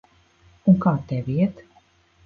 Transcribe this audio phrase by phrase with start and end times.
[0.73, 1.65] Un kā tev iet?